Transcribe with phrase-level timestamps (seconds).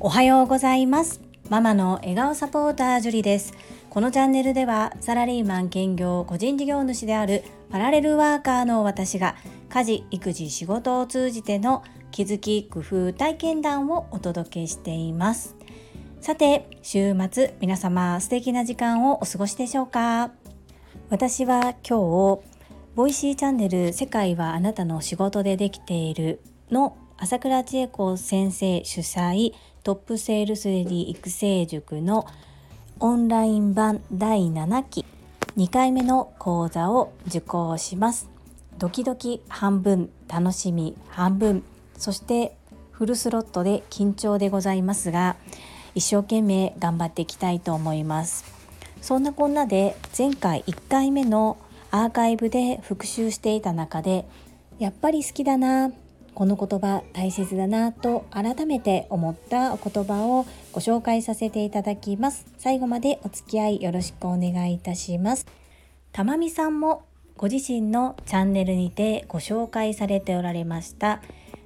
[0.00, 1.20] おはようございます。
[1.48, 3.54] ママの笑顔サポータージュリです。
[3.90, 9.36] このチャンネルではサラリーマン兼業個人事業主であるパラレルワーカーの私が
[9.68, 15.56] 家事育児仕事を通じての気づき工夫体験談をお届けしています。
[16.20, 20.30] さて週末皆様素敵な時間をお過ごしでしょうか？
[21.08, 22.55] 私は今日
[22.96, 26.40] Voicy チャンネル世界はあなたの仕事でできている
[26.70, 32.26] の朝倉千恵子先生主催トップセールスレディ育成塾の
[32.98, 35.04] オンライン版第7期
[35.58, 38.30] 2回目の講座を受講します。
[38.78, 41.64] ドキドキ半分楽しみ半分
[41.98, 42.56] そして
[42.92, 45.36] フルスロットで緊張でございますが
[45.94, 48.56] 一生懸命頑張っていきたいと思います。
[49.02, 51.58] そんなこんなで前回1回目の
[51.96, 54.26] アーカイブで復習していた中で
[54.78, 55.90] やっぱり好きだな
[56.34, 62.44] この言葉大切だなと改めて思ったお言葉をご紹介させていただきます。
[62.58, 65.46] 最後までお付き合いよろしくお願いいたします。
[66.12, 67.06] たまみさんも
[67.38, 71.22] ご自身のチャンネルにてご紹介されておられました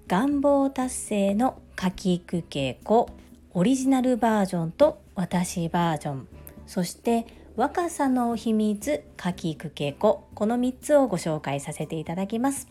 [0.07, 3.11] 願望達成の書きくけこ
[3.53, 6.29] オリジナルバージョンと私バージョン。
[6.69, 7.27] そして
[7.61, 12.69] 若さの秘密書きくけここの3つをご紹介させていただきます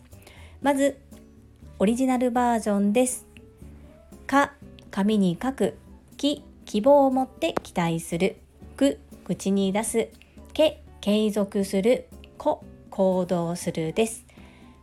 [0.62, 0.98] まず
[1.78, 3.24] オリジナルバージョンです。
[4.26, 4.52] か、
[4.90, 5.78] 紙に書く。
[6.16, 8.36] き、希望を持って期待する。
[8.76, 10.08] く、口に出す。
[10.52, 12.08] け、継続する。
[12.36, 14.26] こ、行動するです。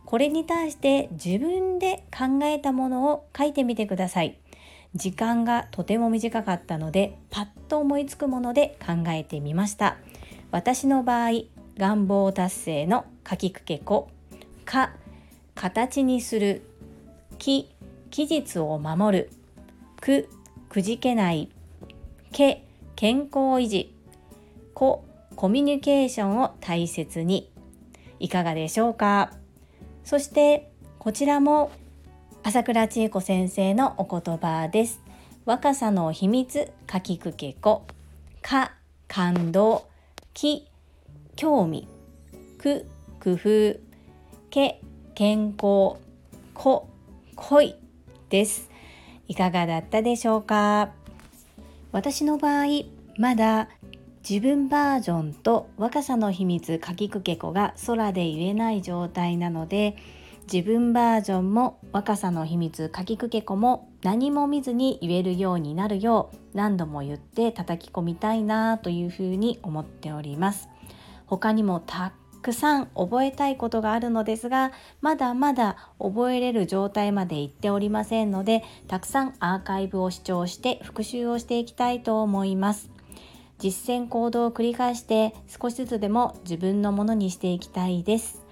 [0.06, 4.38] これに対して自分で考えたものを書いてみてください。
[4.98, 9.96] 時間がとても短かったのでパッと思いつくもので考えてみました
[10.50, 11.44] 私の場合
[11.78, 14.10] 願望達成の書きくけこ
[14.66, 14.92] か
[15.54, 16.62] 形にする
[17.38, 17.68] き、
[18.10, 19.30] 期日を守る。
[20.00, 20.28] く、
[20.68, 21.48] くじけない。
[22.32, 22.64] け、
[22.96, 23.94] 健康維持。
[24.74, 25.04] こ、
[25.36, 27.50] コミュニケーションを大切に。
[28.20, 29.32] いかがでしょうか？
[30.04, 31.70] そしてこちらも
[32.44, 35.00] 朝倉千恵子先生のお言葉です。
[35.44, 37.86] 若さの秘密かきくけこ。
[38.40, 38.72] か、
[39.06, 39.86] 感動。
[40.32, 40.66] き、
[41.36, 41.88] 興味。
[42.56, 42.86] く、
[43.22, 43.80] 工夫。
[44.50, 44.80] け、
[45.14, 45.96] 健康。
[46.54, 46.88] こ、
[47.36, 47.76] 恋
[48.30, 48.68] です
[49.26, 50.90] いかがだったでしょうか？
[51.92, 52.66] 私の場合
[53.16, 53.68] まだ
[54.28, 59.96] 自分バージョンと若さの秘密かきくけこが空で言えない状態なので
[60.50, 70.70] 自分バージョンも若さの秘密かきくけこも何も見ずに言えるようになるよう何度も言って叩き込みたいなというふうに思っております。
[71.26, 74.72] 他にもたくさん覚えたいことがあるのですが
[75.02, 82.88] まだまだ覚えれる状態まで行っておりませんのでたくさんアーカイブを視聴して復習をしていきたいと思います。
[83.58, 88.47] 実践行動を繰り返して少しずつでも自分のものにしていきたいです。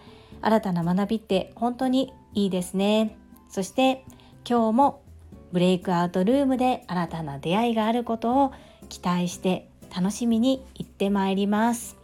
[0.46, 3.16] 新たな学びって本当にいいですね。
[3.48, 4.04] そして
[4.48, 5.02] 今日も
[5.50, 8.52] ブレイクアウトルームで新たな出会いがあることを
[8.88, 11.96] 期待して楽しみに行ってまいります。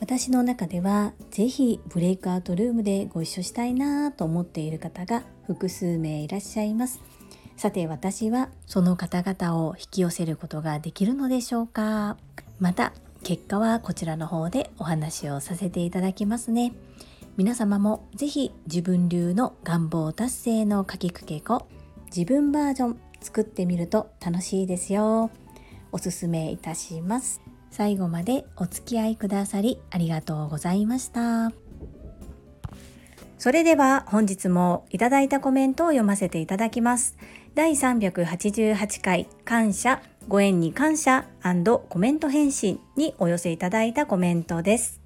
[0.00, 7.02] 私の中では是非ブレイクアウトルームでご一緒したいなと思っている方が複数名いらっしゃいます。
[7.58, 12.16] さて私はその方々を引き寄せることができるのでしょうか。
[12.60, 16.72] また結果はこちらの方でお話をさせていただきますね。
[17.36, 21.66] 皆様も是非自分流の願望達成の書きくけこ
[22.14, 25.30] 自分バージョン作ってみると楽しいですよ
[25.90, 27.40] おすすめいたします
[27.70, 31.52] 最後までお付き合いくださりありがとうございました。
[33.44, 37.18] それでは本日もいただいたコメントを読ませていただきます。
[37.54, 41.26] 第388回感謝、ご縁に感謝
[41.90, 45.03] コメント返信にお寄せいただいたコメントです。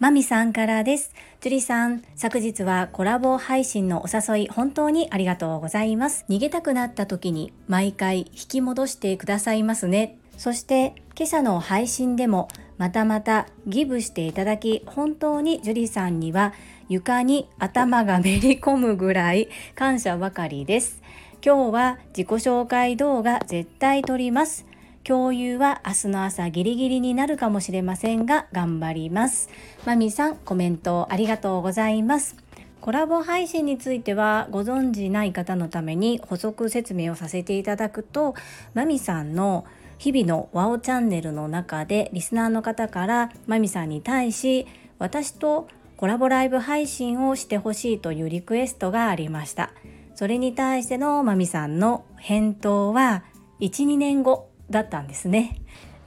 [0.00, 1.12] マミさんからです。
[1.40, 6.24] ジュリさん、昨日はコラボ配信のお誘い本当にありがとうございます。
[6.28, 10.18] 逃げたくなった時に毎回引き戻してくださいますね。
[10.36, 16.54] そして今朝の配信でもまたまたギブしていただき本当に樹里さんには
[16.88, 21.00] 床に頭がめり込むぐらい感謝ばかりです
[21.44, 24.66] 今日は自己紹介動画絶対撮ります
[25.06, 29.50] 共有は明日の朝ギリギリになるかもしれませんが頑張ります。
[29.84, 32.36] マミさんコメントありがとうございます。
[32.80, 38.34] コラボ配信についてはご存じない方のために補足説明をさせていただくと
[38.72, 39.66] マミさんの
[39.98, 44.66] 日々のワオチャンネルの中でリスナーの方からマミさんに対し
[44.98, 45.68] 私と
[45.98, 49.70] コラボライブ配信をしてほしいというリクエストがありました。
[50.14, 53.24] それに対してのまみさんの返答は
[53.60, 55.56] 12年後だったんですね。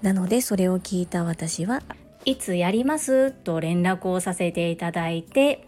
[0.01, 1.81] なのでそれを聞いた私は
[2.25, 3.31] いつやります？
[3.31, 5.65] と連絡をさせていただいて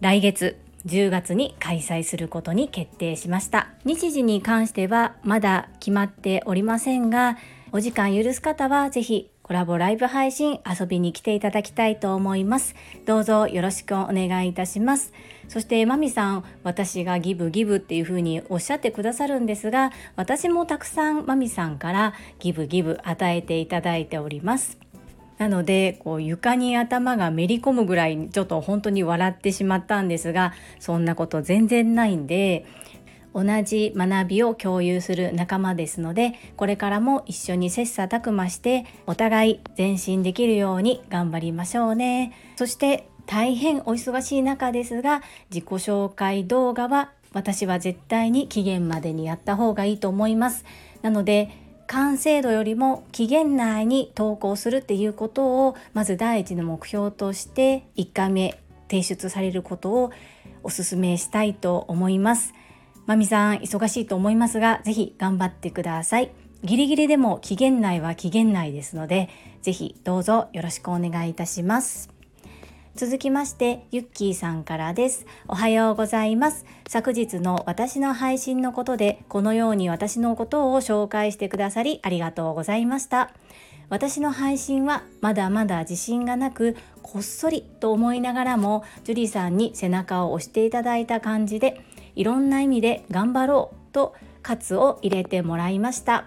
[0.00, 3.68] 来月10月に開催することに決定しました。
[3.84, 7.36] 日時に関してはまだ決まっておりませんが
[7.70, 12.74] お時間許す方はぜひコラボライブ配信遊びに来ていただきたいと思います。
[13.06, 15.12] どうぞよろしくお願いいたします。
[15.52, 24.78] そしてまみさん私がギブギブっていう風におっしゃってくださるんですが私もたくさんまみさんからギブギブ与えていただいております。
[25.36, 32.64] なのでこう床に頭がめり込むぐらいちょっと本当に笑ってしまったんですがそんなこと全然ないんで
[33.34, 42.32] 同じ学びを共有する仲間ですのでこれからも一緒に切磋琢磨してお互い前進できるように頑張りましょうね。
[42.56, 50.64] そして大変お忙しい中ですが自己紹介動画は私は絶対に期限までにやった方がいいと思います。
[51.02, 51.50] なので
[51.86, 58.58] 完成度よりも期限内に投稿するっていうことをまず第一の目標として1回目
[58.88, 60.10] 提出されることを
[60.62, 62.54] お勧めしたいと思います。
[63.04, 66.30] まみさん忙しいと思いますがぜひ頑張ってください。
[66.64, 69.28] ギリギリでも期限内は期限内ですので
[69.62, 72.21] ぜひどうぞよろしくお願いいたします。
[72.94, 75.24] 続きましてゆっきーさんからです。
[75.48, 76.66] おはようございます。
[76.86, 83.32] 昨日の私の配信のことでこのように私のことを紹介してくださりありがとうございました。
[83.88, 91.80] 私の配信はまだまだ自信がなくこっそりと思いながらも樹里さんに背中を押していただいた感じで
[92.14, 96.26] いろんな意味で頑張ろうと喝を入れてもらいました。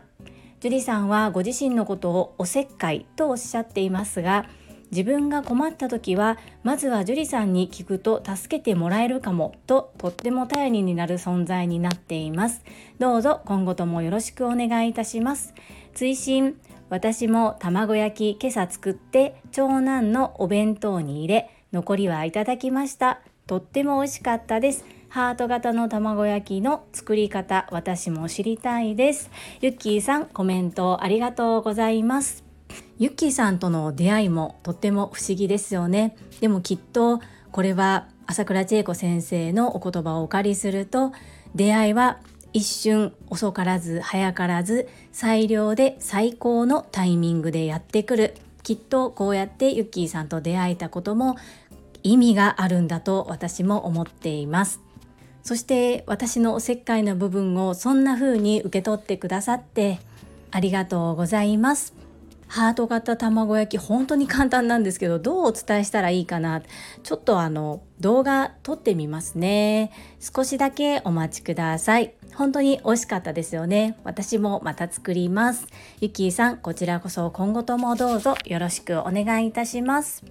[0.62, 4.48] 樹里さんはご自身のことをおせっかいとおっしゃっていますが
[4.96, 12.64] 自分が困った時はまずは樹里さんに聞くと助けてもらえるかもととっても頼りになる存在になっています。
[12.98, 15.54] どうぞ今後ともよろしくお願いいたします。
[15.94, 16.56] 追伸
[16.90, 23.20] 私も卵焼き今朝作って長男のお弁当に入れ残りはいただきました。
[23.48, 24.86] とっても美味しかったです。
[25.10, 29.30] ハート型の卵焼きの作り方私も知りたいです。
[29.60, 32.45] ゆっきーさんコメントありがとうございます。
[32.98, 36.16] ユッキーさんとの出会いもとっても不思議ですよね。
[36.40, 37.20] でもきっと
[37.52, 41.12] これは朝倉千恵子先生のお言葉をお借りすると
[41.54, 42.20] 出会いは
[42.54, 48.36] 一瞬遅からず早からず最良で最高のタイミングでやってくる。
[48.64, 51.36] きっとこうやってユッキーさんと出会えたことも
[52.02, 54.80] 意味があるんだと私も思っています。
[55.44, 60.00] そして私のおせっかいな部分をそんな風に受け取ってくださって
[60.52, 61.95] ありがとうございます。
[62.48, 66.62] ハート型卵焼き本当に簡単なんですけどどうお伝えしたらいいかな？
[67.04, 69.92] ちょっとあの動画撮ってみますね。
[70.20, 72.14] 少しだけお待ちください。
[72.36, 73.98] 本当に美味しかったですよね。
[74.04, 75.68] 私もまた作ります。
[76.00, 80.24] ゆきーさんこちらこそ今後ともどうぞよろしくお願いいたします。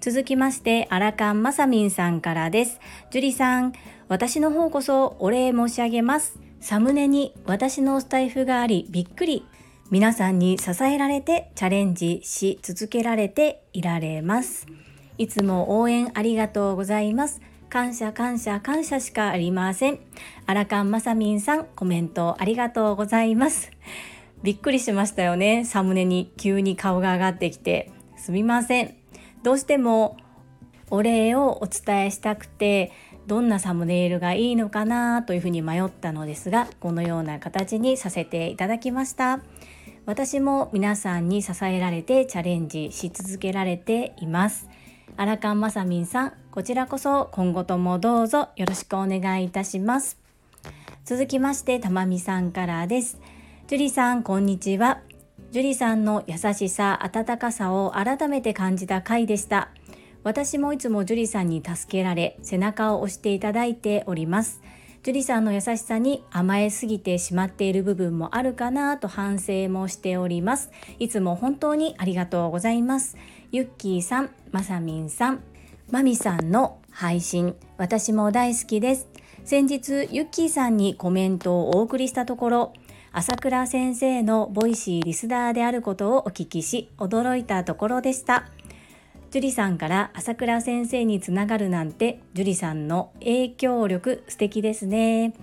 [0.00, 2.80] 続きましてアラカンマサミンさんからです。
[3.10, 3.72] ジュリさん
[4.06, 6.38] 私の方こそお礼申し上げます。
[6.60, 9.44] サムネに私のスタイフがありびっくり。
[9.90, 14.66] 皆さんに支えられてチャレンジし続けられていられます。
[15.16, 17.40] いつも応援ありがとうございます。
[17.70, 19.98] 感謝感謝感謝しかありません。
[20.44, 23.70] アラカンマサミンさんコメントありがとうございます。
[24.42, 25.64] びっくりしましたよね。
[25.64, 27.90] サムネに急に顔が上がってきて。
[28.18, 28.94] すみません。
[29.42, 30.18] どうしても
[30.90, 32.92] お礼をお伝えしたくて
[33.26, 39.40] どんなサムネイルがいいのかなというふうに迷ったのですがこのような形にさせていただきました
[40.08, 44.66] 私も皆さんに支えられてチャレンジし続けられています。
[45.18, 50.18] アラカンマサミンさんこちらこそ今後ともどうぞよろしくお願いいたします。
[51.04, 53.18] 続きましてたまみさんからです。
[53.66, 55.02] ジュリさんこんにちは。
[55.50, 59.68] ジュリさんの優しさ温かさを改めて感じた回でした。
[60.24, 64.62] 私もいつもジュリさんに助けられ背中を押していただいております。
[65.02, 70.70] 樹里さんの優しさに甘えすぎてしまっている部分もあるかなと反省もしております。
[70.98, 73.16] いつも本当にありがとうございます。
[73.52, 75.42] ゆっきーさんまさみんさん
[75.90, 79.08] まみさんの配信私も大好きです。
[79.44, 82.72] 先日ゆっきーさんにコメントをお送りしたところ
[83.12, 88.44] 朝倉先生の Voicy リスナーであることをお聞きし驚いたところでした。
[89.30, 95.34] 樹里さんから朝倉先生につながるなんて樹里さんの影響力素敵ですね。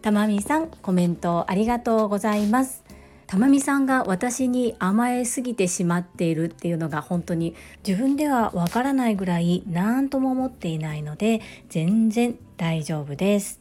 [0.00, 2.84] たまみさんコメントありがとうございます。
[3.26, 7.54] たまみさんが私に甘えすぎてしまっているっていうのが本当に
[7.86, 13.60] 自分ではわからないぐらい何とも思っていないので全然大丈夫です。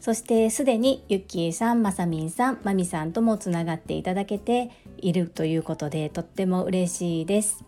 [0.00, 7.64] そしてすでにゆっきーさんまさみんさんまみさんともつながっていただけているということでとっても嬉しいです。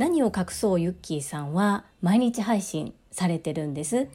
[0.00, 4.08] 何を隠そうゆっきーさんは毎日配信されてるんです。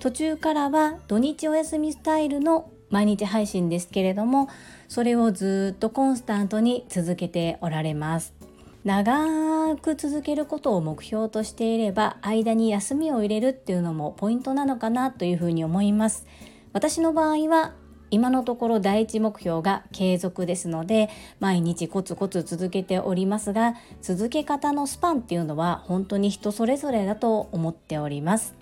[0.00, 4.48] 途中からは土日お休みスタイルの毎日配信ですけれども
[4.88, 8.34] それをずっとコンスタントに続けておられます。
[8.82, 16.26] 長く続けることを目標としていれば間に休みを入れるっていうのもポイントなのかなというふうに思います。
[16.72, 17.74] 私の場合は
[18.10, 21.10] 今のところ第一目標が継続ですので
[21.40, 28.54] 毎日コツコツ続けておりますが続け方のスパンっていうのは本当に人それぞれだと思っております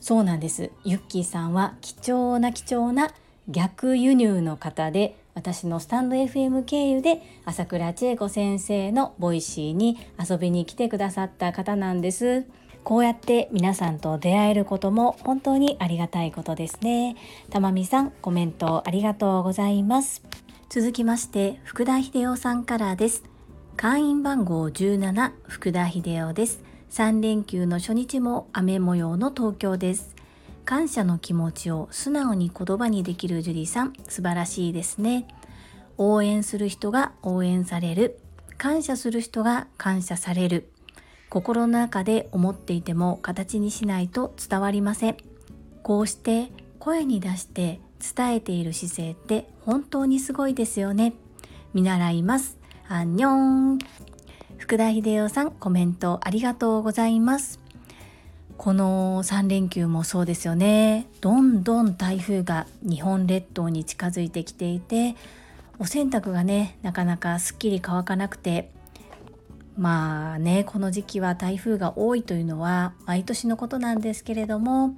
[0.00, 3.12] そうなんですユッキーさんは貴重な貴重な
[3.48, 12.46] 逆輸入の方で私のスタンド FM 経由で朝倉千恵子先生の Voicy に遊びに来てくださった方なんです。
[12.84, 17.16] こうやって皆さんと出会えることも本当にありがたいことですね。
[17.48, 20.22] たまみさん、コメントありがとうございます。
[20.68, 23.24] 続きまして、福田秀夫さんからです。
[23.76, 26.62] 会員番号17、福田秀夫です。
[26.90, 30.14] 3連休の初日も雨模様の東京です。
[30.66, 35.26] 感謝の気持ちを素直に言葉にできる樹里さん、素晴らしいですね。
[35.96, 38.18] 応援する人が応援される。
[38.58, 40.73] 感謝する人が感謝される。
[41.34, 45.16] 心の中で思っていても形にしないと伝わりません。
[45.82, 47.80] こうして声に出して
[48.16, 51.12] 伝えている姿勢って本当にすごいですよね。
[51.72, 52.56] 見習います。
[52.86, 53.30] アンニョ
[53.74, 53.78] ン。
[54.58, 57.58] 福田秀夫さんコメントありがとうございます。
[58.56, 61.08] この3連休もそうですよね。
[61.20, 65.16] どんどん台風が日本列島に近づいてきていて
[65.80, 68.70] お洗濯がねなかなかすっきり乾かなくて
[69.76, 74.94] まあねこの時期は台風が多いというのは毎年のことなんですけれども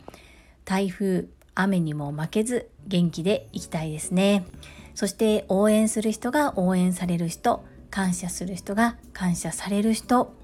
[0.64, 4.46] 台風雨にも負けず元気でいきたいですね
[4.94, 10.34] そして応援する人が応援される人感謝する人が感謝される人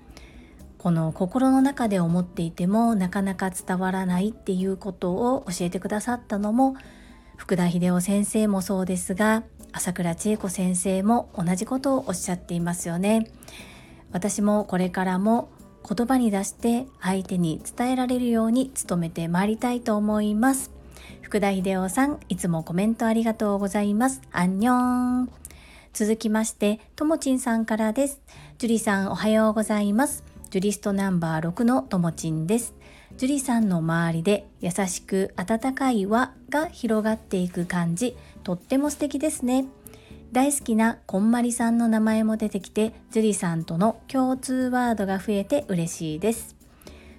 [0.78, 6.74] この心の中で思っていてもなかなか伝わらないっていうことを教えてくださったのも
[7.36, 13.30] 福田秀夫先生もそうですが朝倉千恵子先生も同じことをおっしゃっていますよね。
[14.12, 15.48] 私もこれからも
[15.88, 20.70] 言葉に出して相手に伝えられるように努めてまいりたいと思います。
[21.22, 24.20] 福田秀夫さん、いつもコメントありがとうございます。
[24.32, 25.30] アンニョン。
[25.92, 28.20] 続きまして、ともちんさんからです。
[28.58, 30.24] ジュリさんおはようございます。
[30.50, 32.74] ジュリストナンバー6のともちんです。
[33.16, 39.66] ジュリさんの周りで優しく温かい輪が広がっていく感じ、とっても素敵ですね。
[40.32, 46.56] 大好きなこんまりさんの名前も出てきて樹里さんとの共通ワードが増えて嬉しいです。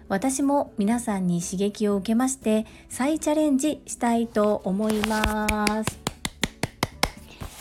[0.09, 5.99] 私も皆さんに刺激を受けまして再チャレンジしたいと思います。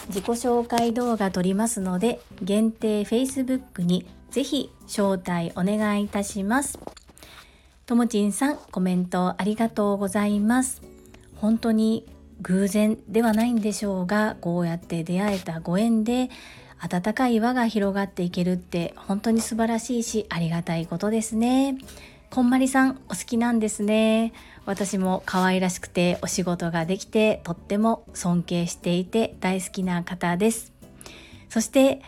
[0.09, 6.78] 自己紹介動画撮りますので限定 Facebook にぜひ招待お願いいたします。
[7.85, 10.80] ともちんさんコメントありがとうございます。
[11.37, 12.06] 本当に
[12.42, 16.28] 偶然ではないんでしょうがこうやって出会えたご縁で
[16.78, 21.78] 温かい輪が広がっていけるって本当に素晴らしいしありがたいことですね。
[22.30, 24.32] こんまりさんお好きなんですね。
[24.64, 30.72] 私も可愛らしくてお仕事ができてとっても尊敬していて大好きな方です。
[31.49, 32.02] そして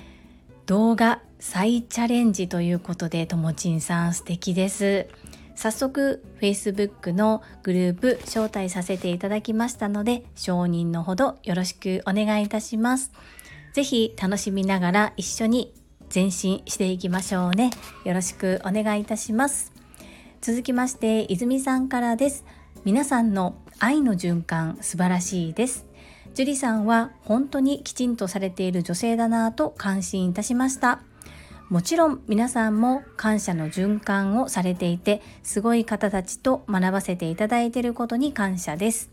[0.67, 5.07] 動画再チャレンジということでともちんさん素敵です。
[5.55, 13.13] 早速 Facebook のグループ招待させていただきましたので承認のほどよろしくお願いいたします。
[13.73, 15.75] ぜひ楽しみながら一緒に
[16.15, 17.71] 前進していきましょうね。
[18.05, 19.73] よろしくお願いいたします。
[20.41, 22.45] 続きまして泉さんからです。
[22.85, 25.87] 皆さんの愛の循環素晴らしいです。
[26.35, 31.01] 樹里さんは本当にきちんとされている女性だなぁと感心いたしました。
[31.71, 39.11] もちろん皆さんも感謝の循環をされていてすごい方たちと学ばせていただいていることに感謝です。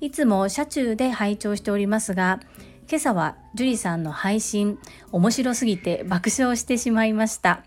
[0.00, 2.40] いつも車中で拝聴しておりますが
[2.88, 4.78] 今朝は樹里さんの配信
[5.10, 7.64] 面白すぎて爆笑してしまいました。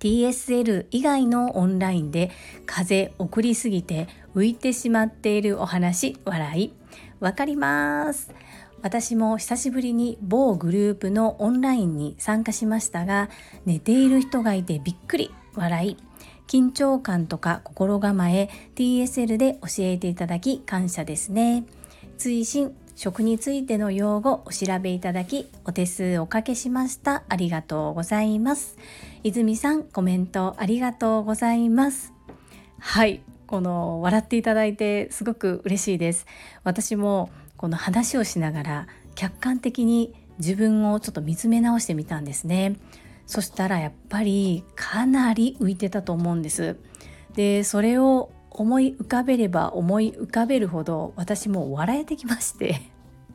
[0.00, 2.30] TSL 以外のオンラインで
[2.66, 6.72] 風送りすぎて浮いてしまっているお話笑い。
[7.20, 8.32] わかります。
[8.82, 13.28] 私も久しぶりに某グループのオンラインに参加しましたが
[13.66, 15.96] 寝ている人がいてびっくり笑い。
[16.46, 21.64] 緊張感とか心構え TSL で教えていただき感謝ですね。
[22.18, 27.22] 追伸食についての用語お調べいただきお手数おかけしました。
[27.28, 28.76] ありがとうございます。
[29.22, 32.12] 泉さんコメントありがとうございます。
[32.78, 33.22] はい。
[33.46, 36.26] この笑っていただいてすごく嬉しいです。
[36.62, 42.76] 私もこの話をしながら客観的に自分をちょっと見つめ直してみたんですね。
[43.26, 46.78] そしたらやっぱりかなり浮いてたと思うんです。
[47.34, 52.80] でそれを思い浮かべれば思い浮かべるほど私も笑えてきまして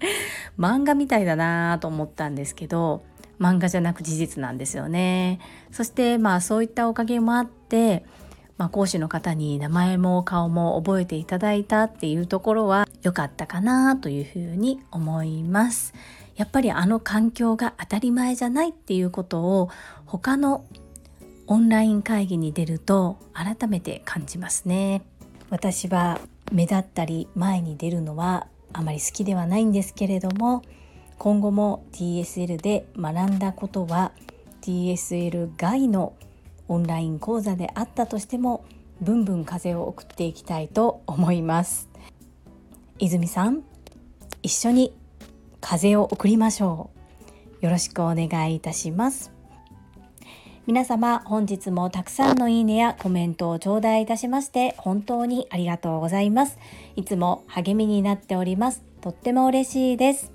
[0.57, 3.03] 漫画みたいだなと思ったんですけど
[3.39, 5.37] 漫画じゃなく事実なんですよね。
[5.69, 8.03] そしてまあそういったおかげもあって、
[8.57, 15.93] まあ、講師の方に名前も顔も覚えていただいたっていうところは良かったかなというふうに思います。
[16.35, 19.69] やっぱりあの環境が当たり前じゃないっていうことを
[20.05, 20.65] 他の
[21.47, 25.03] オンライン会議に出ると改めて感じますね。
[25.49, 26.19] 私は
[26.51, 30.63] 目立ったり前に出るのはあまり好きではないんですけれども
[31.17, 34.11] 今後も TSL で学んだことは
[34.61, 36.13] TSL 外の
[36.67, 38.65] オンライン講座であったとしても
[38.99, 41.94] ブンブン風を送っていきたいと思います。
[42.97, 43.63] 泉さん
[44.41, 44.95] 一緒に
[45.59, 46.89] 風を送りましょ
[47.61, 47.65] う。
[47.65, 49.33] よろしくお願いいたします。
[50.65, 56.57] 皆様本日もたくさんのいいねやコメントを頂戴いたしまして本当にありがとうございます。
[56.95, 58.81] いつも励みになっております。
[59.01, 60.34] とっても嬉しいです。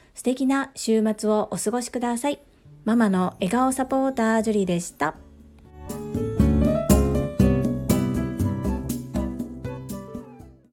[0.13, 2.39] 素敵な週末をお過ごしください。
[2.83, 5.15] ママの笑顔サポータージュリーでした。